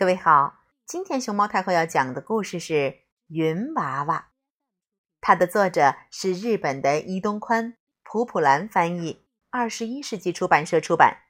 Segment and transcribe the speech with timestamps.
[0.00, 2.72] 各位好，今天熊猫太后要讲的故事是
[3.26, 4.18] 《云娃娃》，
[5.20, 11.24] 它的作者是日本的伊东宽，普普兰翻译，二十一世纪出版社出版。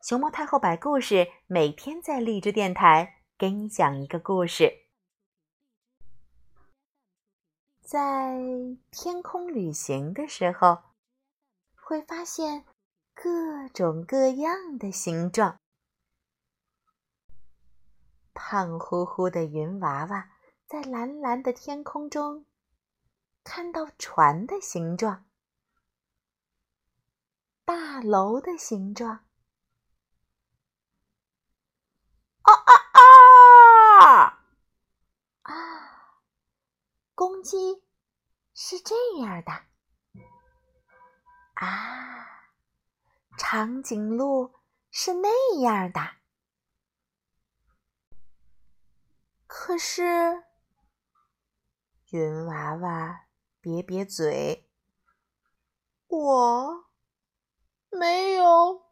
[0.00, 4.86] 熊猫太后摆故事，每天在励志电台给你讲一个故事。
[7.82, 8.38] 在
[8.90, 10.78] 天空旅行的时候，
[11.74, 12.64] 会发现
[13.14, 15.58] 各种各样的形状。
[18.48, 20.30] 胖乎乎的云娃娃
[20.68, 22.46] 在蓝蓝的天空中
[23.42, 25.26] 看到船的形状、
[27.64, 29.26] 大楼的形状。
[32.42, 32.72] 啊啊
[33.98, 34.44] 啊！
[35.42, 36.22] 啊，
[37.16, 37.82] 公鸡
[38.54, 39.50] 是这样的。
[41.54, 42.44] 啊，
[43.36, 44.54] 长颈鹿
[44.92, 46.00] 是那样的。
[49.66, 50.44] 可是，
[52.12, 53.26] 云娃娃
[53.60, 54.70] 瘪瘪嘴，
[56.06, 56.84] 我
[57.90, 58.86] 没有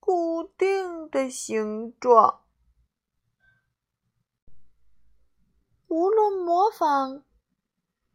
[0.00, 2.46] 固定的形状。
[5.88, 7.22] 无论模仿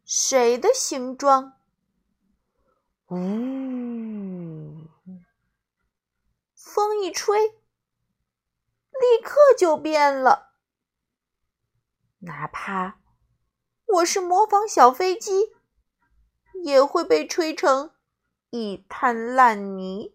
[0.04, 1.60] 谁的形状，
[3.06, 3.14] 呜，
[6.56, 10.51] 风一吹，立刻就变了。
[12.24, 13.00] 哪怕
[13.84, 15.52] 我是模仿小飞机，
[16.62, 17.90] 也会被吹成
[18.50, 20.14] 一滩烂泥。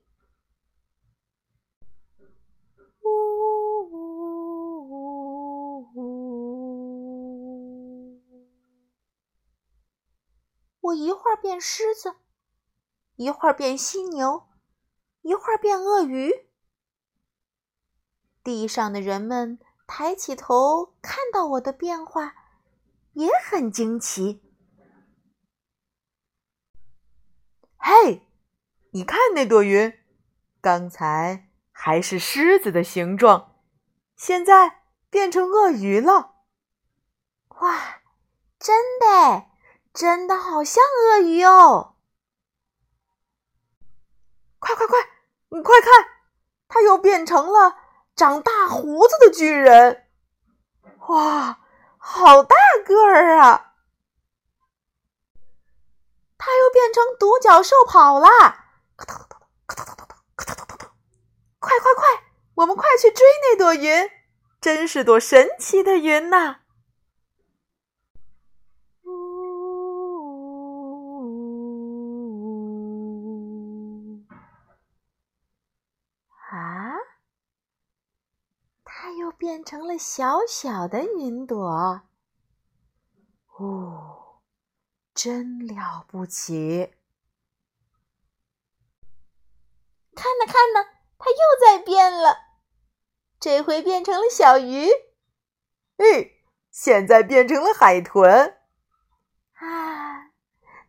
[10.80, 12.16] 我一会儿变狮子，
[13.17, 14.47] 一会儿变犀牛，
[15.23, 16.47] 一会儿变鳄鱼。
[18.41, 19.59] 地上的人们。
[19.88, 22.35] 抬起头，看到我的变化，
[23.13, 24.44] 也很惊奇。
[27.78, 28.28] 嘿，
[28.91, 29.97] 你看那朵云，
[30.62, 33.56] 刚才还是狮子的形状，
[34.17, 36.35] 现在变成鳄鱼了。
[37.62, 38.01] 哇，
[38.59, 39.47] 真的，
[39.94, 41.95] 真的好像鳄鱼哦！
[44.59, 44.97] 快快快，
[45.50, 45.91] 你快看，
[46.67, 47.87] 它又变成了。
[48.17, 50.07] 长大胡子的巨人，
[51.07, 51.59] 哇，
[52.00, 53.75] 好大个儿啊！
[56.35, 58.29] 他又变成独角兽跑啦！
[61.59, 62.23] 快快快，
[62.56, 64.09] 我们快去追那朵云，
[64.59, 66.61] 真是朵神奇的云呐！
[79.07, 82.01] 它又变成了小小的云朵，
[83.56, 84.41] 哦，
[85.13, 86.94] 真了不起！
[90.13, 92.35] 看呢看呢，它又在变了，
[93.40, 94.90] 这回变成了小鱼，
[95.95, 96.31] 哎，
[96.69, 98.57] 现在变成了海豚。
[99.53, 100.34] 啊，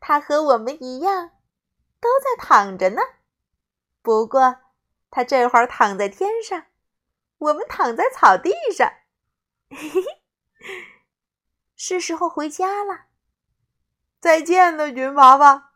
[0.00, 1.30] 它和我们一样，
[2.00, 3.00] 都在躺着呢。
[4.02, 4.56] 不过，
[5.08, 6.64] 它这会儿躺在天上。
[7.38, 8.92] 我们躺在草地上，
[9.70, 10.02] 嘿嘿，
[11.76, 13.06] 是时候回家了。
[14.20, 15.72] 再见了，云娃娃。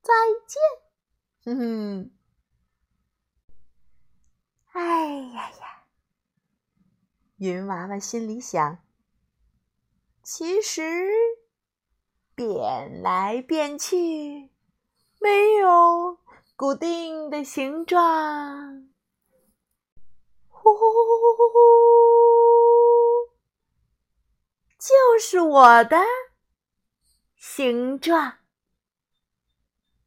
[0.00, 0.12] 再
[0.46, 0.62] 见。
[1.44, 2.10] 哼哼。
[4.72, 5.84] 哎呀呀！
[7.36, 8.78] 云娃娃心里想：
[10.22, 11.12] 其实
[12.34, 14.50] 变来变去，
[15.20, 16.18] 没有
[16.56, 18.88] 固定的形状。
[20.62, 20.72] 呼，
[24.78, 25.98] 就是我的
[27.36, 28.38] 形状。